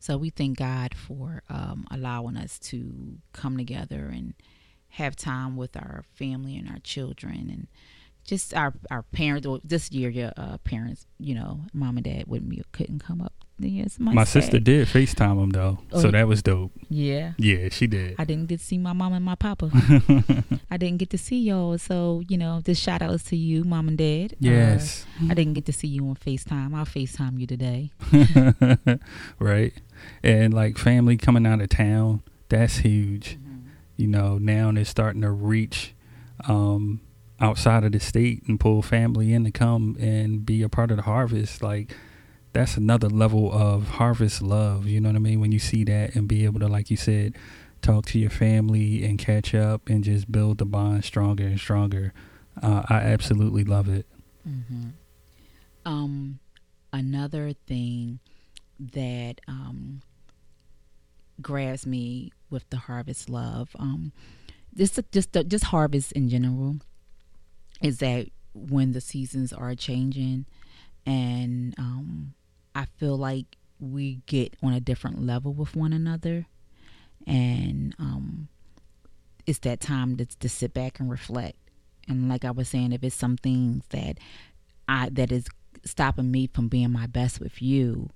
So 0.00 0.16
we 0.16 0.30
thank 0.30 0.58
God 0.58 0.94
for 0.94 1.42
um, 1.48 1.86
allowing 1.90 2.36
us 2.36 2.58
to 2.60 3.18
come 3.32 3.56
together 3.56 4.06
and 4.06 4.34
have 4.90 5.16
time 5.16 5.56
with 5.56 5.76
our 5.76 6.04
family 6.14 6.56
and 6.56 6.68
our 6.68 6.78
children 6.78 7.50
and 7.50 7.66
just 8.24 8.54
our 8.54 8.74
our 8.90 9.02
parents. 9.02 9.46
This 9.64 9.90
year, 9.92 10.08
your 10.10 10.32
uh, 10.36 10.58
parents, 10.58 11.06
you 11.18 11.34
know, 11.34 11.62
mom 11.72 11.96
and 11.96 12.04
dad 12.04 12.24
wouldn't 12.26 12.50
be 12.50 12.62
couldn't 12.72 13.00
come 13.00 13.20
up. 13.20 13.34
Yes, 13.58 13.98
my, 13.98 14.12
my 14.12 14.24
sister 14.24 14.58
did 14.58 14.86
Facetime 14.86 15.40
them 15.40 15.50
though, 15.50 15.78
oh, 15.92 16.02
so 16.02 16.10
that 16.10 16.28
was 16.28 16.42
dope. 16.42 16.72
Yeah, 16.90 17.32
yeah, 17.38 17.70
she 17.70 17.86
did. 17.86 18.16
I 18.18 18.24
didn't 18.24 18.46
get 18.46 18.60
to 18.60 18.64
see 18.64 18.76
my 18.76 18.92
mom 18.92 19.14
and 19.14 19.24
my 19.24 19.34
papa. 19.34 19.70
I 20.70 20.76
didn't 20.76 20.98
get 20.98 21.08
to 21.10 21.18
see 21.18 21.38
y'all, 21.38 21.78
so 21.78 22.22
you 22.28 22.36
know, 22.36 22.60
just 22.64 22.82
shout 22.82 23.00
outs 23.00 23.24
to 23.24 23.36
you, 23.36 23.64
mom 23.64 23.88
and 23.88 23.96
dad. 23.96 24.32
Uh, 24.34 24.36
yes, 24.40 25.06
uh, 25.22 25.28
I 25.30 25.34
didn't 25.34 25.54
get 25.54 25.64
to 25.66 25.72
see 25.72 25.88
you 25.88 26.06
on 26.06 26.16
Facetime. 26.16 26.74
I'll 26.74 26.84
Facetime 26.84 27.40
you 27.40 27.46
today. 27.46 27.92
right, 29.38 29.72
and 30.22 30.52
like 30.52 30.76
family 30.76 31.16
coming 31.16 31.46
out 31.46 31.62
of 31.62 31.70
town, 31.70 32.22
that's 32.50 32.78
huge. 32.78 33.38
Mm-hmm. 33.38 33.68
You 33.96 34.06
know, 34.08 34.36
now 34.36 34.70
they're 34.70 34.84
starting 34.84 35.22
to 35.22 35.30
reach. 35.30 35.94
Um, 36.46 37.00
outside 37.38 37.84
of 37.84 37.92
the 37.92 38.00
state 38.00 38.42
and 38.48 38.58
pull 38.58 38.80
family 38.80 39.32
in 39.32 39.44
to 39.44 39.50
come 39.50 39.94
and 40.00 40.46
be 40.46 40.62
a 40.62 40.68
part 40.70 40.90
of 40.90 40.96
the 40.96 41.02
harvest 41.02 41.62
like 41.62 41.94
that's 42.56 42.76
another 42.76 43.08
level 43.08 43.52
of 43.52 43.88
harvest 43.88 44.42
love 44.42 44.86
you 44.86 45.00
know 45.00 45.08
what 45.10 45.16
i 45.16 45.20
mean? 45.20 45.40
When 45.40 45.52
you 45.52 45.58
see 45.58 45.84
that 45.84 46.14
and 46.14 46.26
be 46.26 46.44
able 46.44 46.60
to 46.60 46.68
like 46.68 46.90
you 46.90 46.96
said 46.96 47.36
talk 47.82 48.06
to 48.06 48.18
your 48.18 48.30
family 48.30 49.04
and 49.04 49.18
catch 49.18 49.54
up 49.54 49.88
and 49.88 50.02
just 50.02 50.30
build 50.32 50.58
the 50.58 50.64
bond 50.64 51.04
stronger 51.04 51.46
and 51.46 51.60
stronger. 51.60 52.12
Uh, 52.60 52.82
i 52.88 52.96
absolutely 52.96 53.64
love 53.64 53.88
it. 53.88 54.06
Mm-hmm. 54.48 54.88
um 55.84 56.38
another 56.92 57.52
thing 57.66 58.20
that 58.78 59.40
um 59.46 60.02
grabs 61.42 61.86
me 61.86 62.32
with 62.50 62.68
the 62.70 62.76
harvest 62.78 63.28
love 63.28 63.70
um 63.78 64.12
just 64.74 64.98
just 65.12 65.36
just 65.48 65.64
harvest 65.64 66.12
in 66.12 66.28
general 66.28 66.76
is 67.82 67.98
that 67.98 68.28
when 68.54 68.92
the 68.92 69.00
seasons 69.00 69.52
are 69.52 69.74
changing 69.74 70.46
and 71.06 71.74
um, 71.78 72.34
I 72.76 72.86
feel 72.96 73.16
like 73.16 73.56
we 73.80 74.20
get 74.26 74.54
on 74.62 74.72
a 74.72 74.80
different 74.80 75.24
level 75.24 75.52
with 75.52 75.74
one 75.74 75.92
another. 75.92 76.46
And 77.26 77.94
um, 77.98 78.48
it's 79.46 79.58
that 79.60 79.80
time 79.80 80.16
to, 80.18 80.26
to 80.26 80.48
sit 80.48 80.74
back 80.74 81.00
and 81.00 81.10
reflect. 81.10 81.56
And 82.08 82.28
like 82.28 82.44
I 82.44 82.50
was 82.50 82.68
saying 82.68 82.92
if 82.92 83.02
it's 83.02 83.16
some 83.16 83.36
things 83.36 83.84
that 83.90 84.18
I 84.88 85.08
that 85.10 85.32
is 85.32 85.46
stopping 85.84 86.30
me 86.30 86.48
from 86.52 86.68
being 86.68 86.92
my 86.92 87.06
best 87.06 87.40
with 87.40 87.60
you 87.60 88.10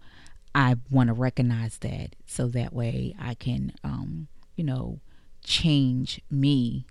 I 0.55 0.77
want 0.91 1.09
to 1.09 1.15
recognize 1.15 1.79
that. 1.79 2.17
So 2.27 2.49
that 2.49 2.73
way 2.73 3.15
I 3.19 3.35
can 3.35 3.73
um, 3.85 4.29
you 4.57 4.65
know 4.65 5.01
change 5.45 6.21
me. 6.31 6.87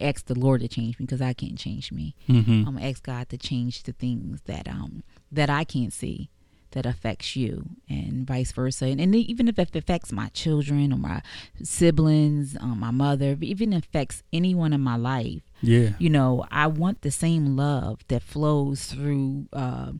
Ask 0.00 0.26
the 0.26 0.38
Lord 0.38 0.62
to 0.62 0.68
change 0.68 0.98
me 0.98 1.06
because 1.06 1.22
I 1.22 1.32
can't 1.32 1.58
change 1.58 1.92
me. 1.92 2.16
Mm-hmm. 2.28 2.66
I'm 2.66 2.78
ask 2.78 3.02
God 3.02 3.28
to 3.28 3.38
change 3.38 3.84
the 3.84 3.92
things 3.92 4.40
that 4.46 4.68
um 4.68 5.04
that 5.30 5.50
I 5.50 5.64
can't 5.64 5.92
see 5.92 6.30
that 6.72 6.86
affects 6.86 7.36
you 7.36 7.64
and 7.88 8.26
vice 8.26 8.52
versa 8.52 8.86
and, 8.86 9.00
and 9.00 9.14
even 9.14 9.48
if 9.48 9.58
it 9.58 9.74
affects 9.74 10.12
my 10.12 10.28
children 10.28 10.92
or 10.92 10.98
my 10.98 11.22
siblings 11.62 12.56
um, 12.60 12.80
my 12.80 12.90
mother 12.90 13.36
even 13.40 13.72
affects 13.72 14.22
anyone 14.32 14.72
in 14.72 14.80
my 14.80 14.96
life 14.96 15.42
yeah 15.62 15.90
you 15.98 16.10
know 16.10 16.44
i 16.50 16.66
want 16.66 17.02
the 17.02 17.10
same 17.10 17.56
love 17.56 18.00
that 18.08 18.22
flows 18.22 18.86
through 18.86 19.46
uh, 19.52 19.92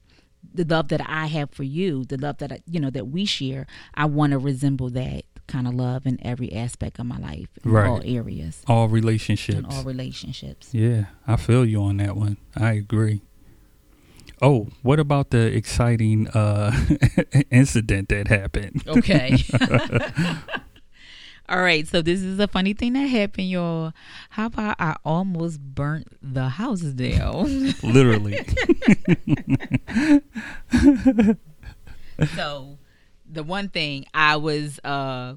the 0.55 0.65
love 0.65 0.89
that 0.89 1.01
i 1.09 1.27
have 1.27 1.51
for 1.51 1.65
you 1.65 2.05
the 2.05 2.17
love 2.17 2.39
that 2.39 2.53
I, 2.53 2.61
you 2.67 2.81
know 2.81 2.91
that 2.91 3.09
we 3.09 3.25
share 3.25 3.67
i 3.95 4.05
want 4.05 4.33
to 4.33 4.39
resemble 4.39 4.91
that 4.91 5.25
kind 5.47 5.67
of 5.67 5.75
love 5.75 6.07
in 6.07 6.19
every 6.25 6.53
aspect 6.53 6.99
of 6.99 7.07
my 7.07 7.19
life, 7.19 7.49
in 7.65 7.71
right. 7.71 7.89
all 7.89 8.03
areas, 8.05 8.63
all 8.67 8.89
relationships, 8.89 9.59
in 9.59 9.65
all 9.65 9.85
relationships. 9.85 10.71
Yeah, 10.73 11.07
I 11.27 11.37
feel 11.37 11.65
you 11.65 11.83
on 11.83 11.99
that 11.99 12.17
one. 12.17 12.37
I 12.57 12.73
agree. 12.73 13.23
Oh, 14.43 14.69
what 14.83 15.01
about 15.01 15.31
the 15.31 15.47
exciting 15.47 16.29
uh, 16.29 16.73
incident 17.51 18.11
that 18.11 18.29
happened? 18.29 18.83
Okay. 18.87 19.37
All 21.49 21.63
right, 21.63 21.87
so 21.87 22.03
this 22.03 22.23
is 22.23 22.41
a 22.41 22.49
funny 22.49 22.75
thing 22.75 22.95
that 22.95 23.07
happened, 23.07 23.49
y'all. 23.49 23.93
How 24.31 24.47
about 24.47 24.77
I 24.81 24.97
almost 25.05 25.61
burnt 25.61 26.09
the 26.21 26.49
house 26.49 26.81
down? 26.81 27.73
Literally. 27.83 28.39
so 32.35 32.79
the 33.31 33.43
one 33.45 33.69
thing 33.69 34.07
I 34.13 34.37
was 34.37 34.81
uh 34.81 35.37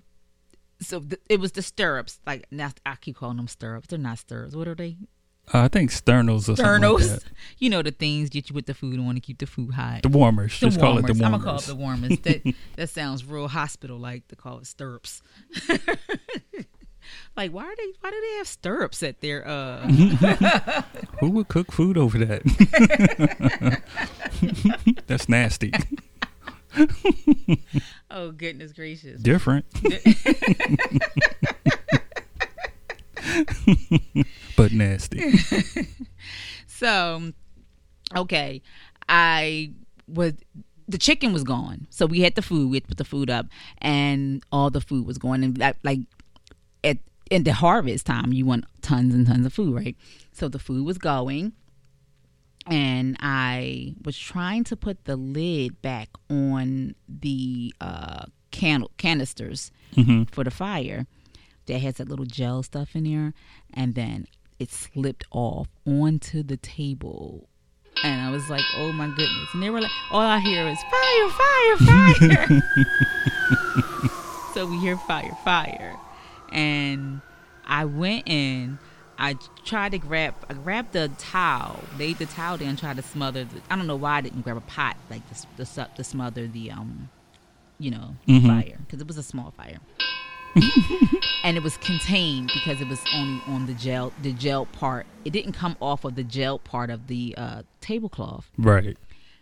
so 0.81 0.99
th- 1.01 1.21
it 1.29 1.39
was 1.39 1.51
the 1.51 1.61
stirrups. 1.61 2.19
Like 2.25 2.45
now 2.51 2.71
I 2.85 2.95
keep 2.95 3.17
calling 3.17 3.37
them 3.37 3.47
stirrups. 3.47 3.87
They're 3.87 3.99
not 3.99 4.19
stirrups. 4.19 4.55
What 4.55 4.67
are 4.67 4.75
they? 4.75 4.97
Uh, 5.51 5.61
I 5.63 5.67
think 5.67 5.89
sternos 5.91 6.47
or 6.47 6.55
sternals. 6.55 7.11
Like 7.11 7.21
you 7.57 7.69
know 7.69 7.81
the 7.81 7.91
things 7.91 8.29
get 8.29 8.49
you 8.49 8.53
with 8.53 8.65
the 8.67 8.73
food 8.73 8.93
and 8.95 9.05
want 9.05 9.15
to 9.17 9.21
keep 9.21 9.39
the 9.39 9.47
food 9.47 9.73
hot. 9.73 10.03
The 10.03 10.09
warmers. 10.09 10.59
The 10.59 10.67
Just 10.67 10.79
warmers. 10.79 11.01
call 11.01 11.09
it 11.09 11.13
the 11.13 11.19
warmers. 11.19 11.25
I'm 11.25 11.31
gonna 11.31 11.43
call 11.43 11.57
it 11.59 11.65
the 11.65 11.75
warmers. 11.75 12.19
that 12.19 12.55
that 12.75 12.89
sounds 12.89 13.25
real 13.25 13.47
hospital 13.47 13.97
like 13.97 14.27
to 14.27 14.35
call 14.35 14.59
it 14.59 14.67
stirrups. 14.67 15.21
like 17.35 17.51
why 17.51 17.63
are 17.63 17.75
they? 17.75 17.93
Why 18.01 18.11
do 18.11 18.21
they 18.21 18.37
have 18.37 18.47
stirrups 18.47 19.01
at 19.01 19.21
their? 19.21 19.47
uh 19.47 19.87
Who 21.19 21.31
would 21.31 21.47
cook 21.47 21.71
food 21.71 21.97
over 21.97 22.17
that? 22.19 22.43
That's 25.07 25.27
nasty. 25.27 25.73
oh 28.11 28.31
goodness 28.31 28.73
gracious! 28.73 29.19
Different, 29.23 29.65
but 34.59 34.71
nasty. 34.73 35.37
so, 36.67 37.31
okay, 38.15 38.61
I 39.07 39.71
was 40.07 40.33
the 40.87 40.97
chicken 40.97 41.31
was 41.33 41.43
gone, 41.43 41.87
so 41.89 42.05
we 42.05 42.21
had 42.21 42.35
the 42.35 42.41
food. 42.41 42.69
We 42.69 42.77
had 42.77 42.83
to 42.83 42.87
put 42.89 42.97
the 42.97 43.05
food 43.05 43.29
up, 43.29 43.45
and 43.79 44.43
all 44.51 44.69
the 44.69 44.81
food 44.81 45.05
was 45.05 45.17
going. 45.17 45.43
And 45.43 45.57
like 45.83 45.99
at 46.83 46.97
in 47.31 47.43
the 47.43 47.53
harvest 47.53 48.05
time, 48.05 48.33
you 48.33 48.45
want 48.45 48.65
tons 48.81 49.13
and 49.13 49.25
tons 49.25 49.45
of 49.45 49.53
food, 49.53 49.75
right? 49.75 49.95
So 50.31 50.47
the 50.47 50.59
food 50.59 50.85
was 50.85 50.97
going 50.97 51.53
and 52.69 53.17
I 53.19 53.95
was 54.03 54.17
trying 54.17 54.63
to 54.65 54.75
put 54.75 55.05
the 55.05 55.15
lid 55.15 55.81
back 55.81 56.09
on 56.29 56.95
the 57.07 57.73
uh, 57.81 58.25
can- 58.51 58.85
canisters 58.97 59.71
mm-hmm. 59.95 60.23
for 60.25 60.43
the 60.43 60.51
fire 60.51 61.07
that 61.65 61.79
has 61.79 61.95
that 61.95 62.09
little 62.09 62.25
gel 62.25 62.63
stuff 62.63 62.95
in 62.95 63.03
there, 63.05 63.33
and 63.73 63.95
then 63.95 64.27
it 64.59 64.71
slipped 64.71 65.25
off 65.31 65.67
onto 65.85 66.43
the 66.43 66.57
table. 66.57 67.47
And 68.03 68.21
I 68.21 68.31
was 68.31 68.49
like, 68.49 68.63
"Oh 68.77 68.91
my 68.91 69.07
goodness!" 69.07 69.49
And 69.53 69.61
they 69.61 69.69
were 69.69 69.81
like, 69.81 69.91
"All 70.11 70.21
I 70.21 70.39
hear 70.39 70.67
is 70.67 70.79
fire, 70.89 71.29
fire, 71.29 72.47
fire." 72.47 72.61
so 74.53 74.65
we 74.65 74.77
hear 74.77 74.95
fire, 74.97 75.35
fire, 75.43 75.97
and 76.51 77.21
I 77.65 77.85
went 77.85 78.23
in 78.27 78.79
I 79.19 79.35
tried 79.65 79.91
to 79.91 79.97
grab, 79.97 80.33
I 80.49 80.53
grabbed 80.53 80.93
the 80.93 81.11
towel, 81.17 81.83
laid 81.99 82.19
the 82.19 82.25
towel 82.25 82.57
down, 82.57 82.77
tried 82.77 82.95
to 82.95 83.01
smother. 83.01 83.43
The, 83.43 83.61
I 83.69 83.75
don't 83.75 83.85
know 83.85 83.97
why 83.97 84.15
I 84.15 84.21
didn't 84.21 84.43
grab 84.43 84.55
a 84.55 84.61
pot 84.61 84.95
like 85.09 85.27
this 85.27 85.45
to, 85.57 85.89
to 85.93 86.03
smother 86.05 86.47
the, 86.47 86.71
um, 86.71 87.09
you 87.77 87.91
know, 87.91 88.15
mm-hmm. 88.25 88.47
fire 88.47 88.79
because 88.85 89.01
it 89.01 89.07
was 89.07 89.17
a 89.17 89.23
small 89.23 89.51
fire, 89.51 89.79
and 91.43 91.57
it 91.57 91.63
was 91.63 91.77
contained 91.77 92.51
because 92.53 92.81
it 92.81 92.87
was 92.87 93.01
only 93.13 93.41
on 93.47 93.65
the 93.65 93.73
gel, 93.73 94.13
the 94.21 94.33
gel 94.33 94.65
part. 94.65 95.05
It 95.25 95.31
didn't 95.31 95.53
come 95.53 95.75
off 95.81 96.05
of 96.05 96.15
the 96.15 96.23
gel 96.23 96.59
part 96.59 96.89
of 96.89 97.07
the 97.07 97.35
uh, 97.37 97.63
tablecloth. 97.81 98.49
Right. 98.57 98.97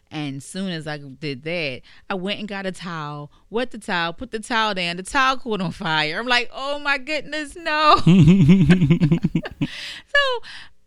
And 0.09 0.41
soon 0.41 0.71
as 0.71 0.87
I 0.87 0.97
did 0.97 1.43
that, 1.43 1.81
I 2.09 2.13
went 2.15 2.39
and 2.39 2.47
got 2.47 2.65
a 2.65 2.71
towel, 2.71 3.29
wet 3.49 3.71
the 3.71 3.77
towel, 3.77 4.13
put 4.13 4.31
the 4.31 4.39
towel 4.39 4.73
down. 4.73 4.97
The 4.97 5.03
towel 5.03 5.37
caught 5.37 5.61
on 5.61 5.71
fire. 5.71 6.19
I'm 6.19 6.27
like, 6.27 6.49
oh 6.53 6.79
my 6.79 6.97
goodness, 6.97 7.55
no. 7.55 7.95
so 8.05 8.13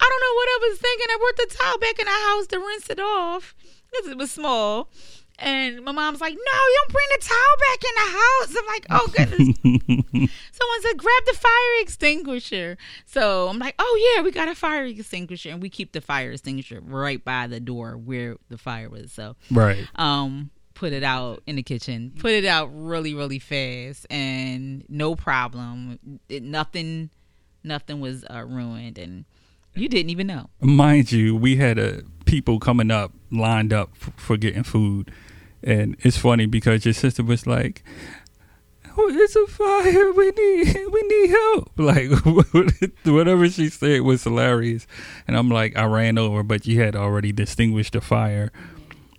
I 0.00 0.08
don't 0.08 0.22
know 0.22 0.34
what 0.34 0.48
I 0.48 0.58
was 0.62 0.78
thinking. 0.78 1.06
I 1.10 1.18
brought 1.18 1.36
the 1.36 1.54
towel 1.54 1.78
back 1.78 1.98
in 1.98 2.06
the 2.06 2.10
house 2.10 2.46
to 2.48 2.58
rinse 2.58 2.90
it 2.90 3.00
off 3.00 3.54
because 3.90 4.10
it 4.10 4.16
was 4.16 4.30
small. 4.30 4.88
And 5.40 5.82
my 5.84 5.92
mom's 5.92 6.20
like, 6.20 6.34
no, 6.34 6.38
you 6.38 6.82
don't 6.82 6.92
bring 6.92 7.06
the 7.16 7.24
towel 7.24 7.56
back 7.68 7.84
in 7.84 7.94
the 7.94 8.10
house. 8.18 8.56
I'm 8.58 8.66
like, 8.66 8.86
oh 8.90 9.06
goodness. 9.16 10.30
Someone 10.52 10.82
said, 10.82 10.98
grab 10.98 11.22
the 11.26 11.34
fire 11.34 11.80
extinguisher. 11.80 12.76
So 13.06 13.48
I'm 13.48 13.58
like, 13.58 13.74
oh 13.78 14.12
yeah, 14.16 14.22
we 14.22 14.30
got 14.30 14.48
a 14.48 14.54
fire 14.54 14.84
extinguisher. 14.84 15.50
And 15.50 15.62
we 15.62 15.68
keep 15.70 15.92
the 15.92 16.00
fire 16.00 16.32
extinguisher 16.32 16.80
right 16.80 17.24
by 17.24 17.46
the 17.46 17.60
door 17.60 17.96
where 17.96 18.36
the 18.48 18.58
fire 18.58 18.88
was. 18.88 19.12
So, 19.12 19.36
right. 19.50 19.86
Um, 19.96 20.50
put 20.74 20.92
it 20.92 21.02
out 21.02 21.42
in 21.46 21.56
the 21.56 21.62
kitchen, 21.62 22.12
put 22.18 22.32
it 22.32 22.44
out 22.46 22.70
really, 22.72 23.14
really 23.14 23.38
fast 23.38 24.06
and 24.10 24.84
no 24.88 25.14
problem. 25.14 26.18
It, 26.28 26.42
nothing, 26.42 27.10
nothing 27.64 28.00
was 28.00 28.24
uh, 28.30 28.44
ruined. 28.44 28.96
And, 28.98 29.24
You 29.74 29.88
didn't 29.88 30.10
even 30.10 30.26
know. 30.26 30.48
Mind 30.60 31.12
you, 31.12 31.36
we 31.36 31.56
had 31.56 31.78
a 31.78 32.02
people 32.24 32.58
coming 32.58 32.90
up 32.90 33.12
lined 33.30 33.72
up 33.72 33.90
f- 34.00 34.12
for 34.16 34.36
getting 34.36 34.62
food, 34.62 35.10
and 35.62 35.96
it's 36.00 36.16
funny 36.16 36.46
because 36.46 36.84
your 36.84 36.94
sister 36.94 37.22
was 37.22 37.46
like, 37.46 37.82
oh, 38.96 39.08
"It's 39.12 39.36
a 39.36 39.46
fire. 39.46 40.12
We 40.12 40.30
need 40.30 40.86
we 40.92 41.02
need 41.02 41.30
help." 41.30 41.70
Like 41.80 42.10
whatever 43.04 43.48
she 43.48 43.68
said 43.68 44.02
was 44.02 44.24
hilarious, 44.24 44.86
and 45.26 45.36
I'm 45.36 45.48
like, 45.48 45.76
I 45.76 45.84
ran 45.84 46.18
over, 46.18 46.42
but 46.42 46.66
you 46.66 46.80
had 46.80 46.94
already 46.96 47.32
distinguished 47.32 47.92
the 47.94 48.00
fire. 48.00 48.52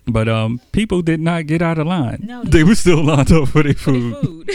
But 0.06 0.28
um, 0.28 0.60
people 0.72 1.00
did 1.02 1.20
not 1.20 1.46
get 1.46 1.62
out 1.62 1.78
of 1.78 1.86
line. 1.86 2.22
No, 2.24 2.42
they, 2.42 2.50
they- 2.58 2.64
were 2.64 2.74
still 2.74 3.04
lined 3.04 3.30
up 3.32 3.48
for 3.48 3.62
their 3.62 3.74
food. 3.74 4.16
food. 4.16 4.50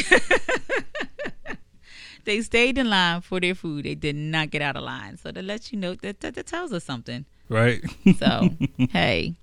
they 2.25 2.41
stayed 2.41 2.77
in 2.77 2.89
line 2.89 3.21
for 3.21 3.39
their 3.39 3.55
food. 3.55 3.85
They 3.85 3.95
did 3.95 4.15
not 4.15 4.49
get 4.49 4.61
out 4.61 4.75
of 4.75 4.83
line. 4.83 5.17
So 5.17 5.31
that 5.31 5.43
lets 5.45 5.71
you 5.71 5.79
know 5.79 5.95
that 5.95 6.19
that, 6.19 6.35
that 6.35 6.45
tells 6.47 6.73
us 6.73 6.83
something. 6.83 7.25
Right? 7.49 7.81
So 8.19 8.49
hey, 8.91 9.35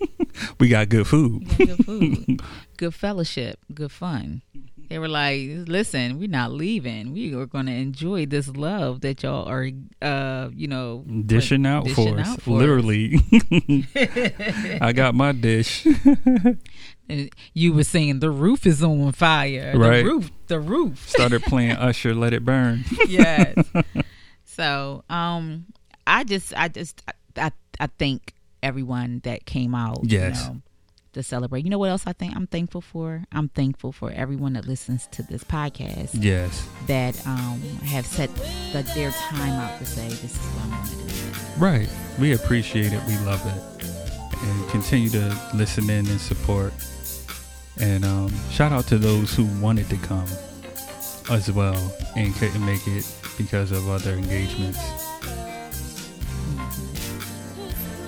we 0.60 0.68
got 0.68 0.88
good 0.88 1.06
food. 1.06 1.46
good 1.56 1.84
food, 1.84 2.42
good 2.76 2.94
fellowship, 2.94 3.58
good 3.74 3.92
fun. 3.92 4.42
They 4.88 5.00
were 5.00 5.08
like, 5.08 5.48
"Listen, 5.66 6.18
we're 6.18 6.28
not 6.28 6.52
leaving. 6.52 7.12
We 7.12 7.34
are 7.34 7.46
going 7.46 7.66
to 7.66 7.72
enjoy 7.72 8.26
this 8.26 8.48
love 8.48 9.00
that 9.00 9.22
y'all 9.22 9.48
are, 9.48 9.68
uh, 10.00 10.50
you 10.54 10.68
know, 10.68 11.04
Dishing 11.26 11.66
out 11.66 11.84
dishing 11.86 12.14
for 12.14 12.20
us, 12.20 12.28
out 12.28 12.40
for 12.42 12.50
us. 12.56 12.60
literally. 12.60 13.18
I 14.80 14.92
got 14.92 15.14
my 15.14 15.32
dish. 15.32 15.86
You 17.54 17.72
were 17.72 17.84
saying 17.84 18.18
the 18.18 18.30
roof 18.30 18.66
is 18.66 18.82
on 18.82 19.12
fire. 19.12 19.72
Right. 19.76 20.02
The 20.02 20.10
roof, 20.10 20.30
the 20.48 20.58
roof. 20.58 21.08
Started 21.08 21.42
playing 21.44 21.76
Usher, 21.76 22.14
Let 22.16 22.32
It 22.34 22.44
Burn. 22.44 22.84
yes. 23.06 23.54
so, 24.44 25.04
um, 25.08 25.66
I 26.04 26.24
just, 26.24 26.52
I 26.56 26.66
just, 26.66 27.02
I, 27.36 27.52
I 27.78 27.86
thank 27.98 28.34
everyone 28.62 29.20
that 29.24 29.46
came 29.46 29.74
out. 29.74 30.00
Yes. 30.04 30.44
You 30.46 30.54
know, 30.54 30.60
to 31.14 31.22
celebrate. 31.22 31.64
You 31.64 31.70
know 31.70 31.78
what 31.78 31.88
else 31.88 32.06
I 32.06 32.12
think 32.12 32.36
I'm 32.36 32.46
thankful 32.46 32.82
for? 32.82 33.24
I'm 33.32 33.48
thankful 33.48 33.90
for 33.90 34.10
everyone 34.10 34.52
that 34.52 34.66
listens 34.66 35.06
to 35.12 35.22
this 35.22 35.42
podcast 35.42 36.10
Yes. 36.12 36.68
that 36.88 37.26
um 37.26 37.58
have 37.84 38.04
set 38.04 38.28
the, 38.72 38.82
their 38.94 39.10
time 39.12 39.52
out 39.52 39.78
to 39.78 39.86
say 39.86 40.08
this 40.08 40.24
is 40.24 40.36
what 40.38 40.64
I'm 40.64 40.70
going 40.70 41.08
to 41.08 41.14
do. 41.14 41.32
Right. 41.58 41.88
We 42.18 42.34
appreciate 42.34 42.92
it. 42.92 43.00
We 43.08 43.16
love 43.24 43.40
it. 43.46 44.42
And 44.42 44.68
continue 44.70 45.08
to 45.10 45.34
listen 45.54 45.88
in 45.88 46.06
and 46.06 46.20
support. 46.20 46.74
And 47.78 48.04
um, 48.04 48.30
shout 48.50 48.72
out 48.72 48.86
to 48.88 48.98
those 48.98 49.34
who 49.34 49.46
wanted 49.60 49.88
to 49.90 49.96
come 49.96 50.26
as 51.30 51.50
well 51.50 51.76
and 52.14 52.34
couldn't 52.34 52.64
make 52.64 52.86
it 52.86 53.10
because 53.38 53.72
of 53.72 53.88
other 53.88 54.12
engagements. 54.12 54.78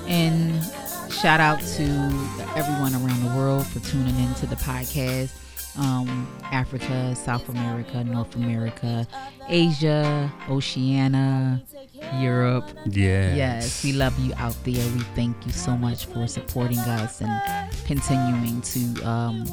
And 0.08 0.62
shout 1.12 1.40
out 1.40 1.60
to 1.60 1.82
everyone 2.56 2.94
around 2.94 3.22
the 3.22 3.32
world 3.36 3.66
for 3.66 3.80
tuning 3.80 4.18
into 4.18 4.46
the 4.46 4.56
podcast. 4.56 5.32
Um, 5.78 6.26
Africa, 6.44 7.14
South 7.14 7.48
America, 7.48 8.02
North 8.02 8.34
America, 8.34 9.06
Asia, 9.48 10.32
Oceania, 10.48 11.62
Europe. 12.16 12.68
Yes. 12.86 13.36
Yes, 13.36 13.84
we 13.84 13.92
love 13.92 14.18
you 14.18 14.32
out 14.38 14.56
there. 14.64 14.74
We 14.94 15.00
thank 15.14 15.36
you 15.46 15.52
so 15.52 15.76
much 15.76 16.06
for 16.06 16.26
supporting 16.26 16.78
us 16.80 17.20
and 17.20 17.30
continuing 17.86 18.60
to, 18.62 19.02
um, 19.08 19.44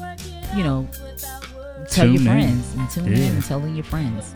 you 0.56 0.64
know, 0.64 0.88
tell 1.90 2.06
Tune 2.06 2.14
your 2.14 2.20
in. 2.22 2.24
friends 2.62 2.74
and 2.74 2.90
tune 2.90 3.06
Yeah. 3.06 3.18
in 3.18 3.34
and 3.34 3.44
telling 3.44 3.74
your 3.76 3.84
friends. 3.84 4.34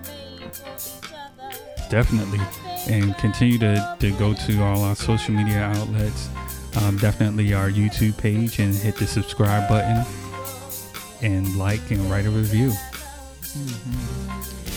Definitely. 1.88 2.38
And 2.88 3.14
continue 3.18 3.58
to, 3.58 3.96
to 4.00 4.10
go 4.12 4.32
to 4.34 4.62
all 4.62 4.82
our 4.82 4.96
social 4.96 5.34
media 5.34 5.60
outlets. 5.60 6.28
Um, 6.82 6.96
definitely 6.98 7.52
our 7.52 7.68
YouTube 7.70 8.16
page 8.16 8.58
and 8.58 8.74
hit 8.74 8.96
the 8.96 9.06
subscribe 9.06 9.68
button 9.68 10.04
and 11.22 11.56
like 11.56 11.90
and 11.90 12.00
write 12.10 12.24
a 12.26 12.30
review. 12.30 12.72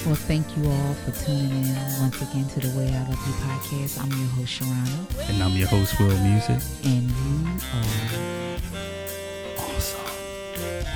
Well, 0.05 0.15
thank 0.15 0.45
you 0.57 0.69
all 0.69 0.93
for 0.95 1.11
tuning 1.23 1.49
in 1.51 1.75
once 2.01 2.21
again 2.21 2.45
to 2.49 2.59
the 2.59 2.69
Way 2.77 2.89
I 2.89 3.03
Love 3.07 3.25
You 3.25 3.33
podcast. 3.45 3.97
I'm 4.01 4.09
your 4.09 4.27
host, 4.29 4.59
Sherona, 4.59 5.07
And 5.29 5.41
I'm 5.41 5.55
your 5.55 5.67
host, 5.67 5.95
Willmusiqk. 5.95 6.61
and 6.85 7.09
you 7.09 7.47
are. 7.73 7.85
Awesome. 9.69 10.01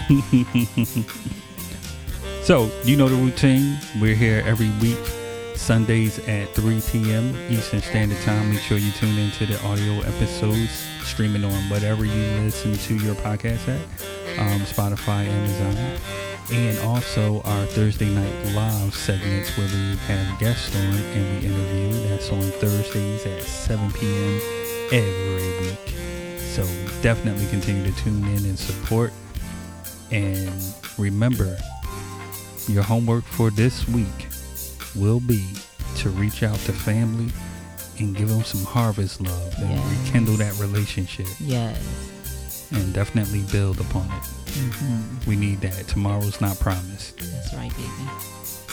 so, 2.43 2.69
you 2.83 2.97
know 2.97 3.07
the 3.07 3.15
routine. 3.15 3.77
We're 4.01 4.15
here 4.15 4.43
every 4.45 4.69
week, 4.81 4.97
Sundays 5.57 6.19
at 6.27 6.53
3 6.53 6.81
p.m. 6.91 7.35
Eastern 7.49 7.81
Standard 7.81 8.19
Time. 8.21 8.51
Make 8.51 8.59
sure 8.59 8.77
you 8.77 8.91
tune 8.91 9.17
into 9.17 9.45
the 9.45 9.61
audio 9.65 9.99
episodes, 10.01 10.87
streaming 11.03 11.43
on 11.43 11.69
whatever 11.69 12.05
you 12.05 12.23
listen 12.41 12.73
to 12.73 12.95
your 12.95 13.15
podcast 13.15 13.67
at 13.67 13.81
um, 14.39 14.61
Spotify, 14.61 15.27
Amazon. 15.27 15.99
And 16.51 16.79
also 16.79 17.41
our 17.41 17.65
Thursday 17.65 18.09
night 18.09 18.53
live 18.53 18.95
segments 18.95 19.57
where 19.57 19.67
we 19.67 19.97
have 20.07 20.39
guests 20.39 20.75
on 20.75 20.95
and 20.95 21.41
we 21.41 21.47
interview. 21.47 22.07
That's 22.09 22.29
on 22.31 22.41
Thursdays 22.41 23.25
at 23.25 23.43
7 23.43 23.91
p.m. 23.93 24.41
every 24.91 25.67
week. 25.67 26.39
So 26.39 26.63
definitely 27.01 27.47
continue 27.47 27.91
to 27.91 27.97
tune 28.03 28.23
in 28.27 28.45
and 28.45 28.57
support. 28.57 29.11
And 30.11 30.49
remember, 30.97 31.57
your 32.67 32.83
homework 32.83 33.23
for 33.23 33.49
this 33.49 33.87
week 33.87 34.27
will 34.97 35.19
be 35.19 35.45
to 35.97 36.09
reach 36.09 36.43
out 36.43 36.57
to 36.59 36.73
family 36.73 37.31
and 37.99 38.15
give 38.15 38.29
them 38.29 38.43
some 38.43 38.63
harvest 38.63 39.21
love 39.21 39.53
and 39.59 39.69
Yes. 39.71 40.05
rekindle 40.07 40.35
that 40.37 40.57
relationship 40.59 41.27
Yes. 41.39 41.77
and 42.71 42.93
definitely 42.93 43.41
build 43.51 43.79
upon 43.79 44.05
it. 44.05 44.25
hmm 44.57 45.29
We 45.29 45.35
need 45.35 45.61
that. 45.61 45.87
Tomorrow's 45.87 46.39
not 46.41 46.59
promised. 46.59 47.17
That's 47.17 47.53
right, 47.53 47.71
baby. 47.75 48.09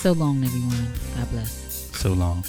So 0.03 0.13
long, 0.13 0.45
everyone. 0.45 0.93
God 1.17 1.31
bless. 1.31 1.89
So 1.95 2.13
long. 2.13 2.45